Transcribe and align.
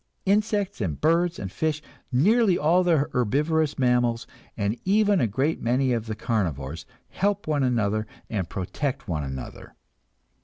Insects 0.25 0.81
and 0.81 0.99
birds 0.99 1.37
and 1.37 1.51
fish, 1.51 1.79
nearly 2.11 2.57
all 2.57 2.83
the 2.83 3.07
herbivorous 3.13 3.77
mammals, 3.77 4.25
and 4.57 4.75
even 4.83 5.21
a 5.21 5.27
great 5.27 5.61
many 5.61 5.93
of 5.93 6.07
the 6.07 6.15
carnivores, 6.15 6.87
help 7.09 7.45
one 7.45 7.61
another 7.61 8.07
and 8.27 8.49
protect 8.49 9.07
one 9.07 9.23
another. 9.23 9.75